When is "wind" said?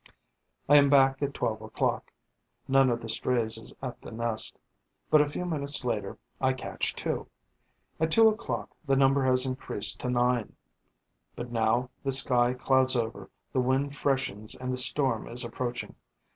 13.61-13.95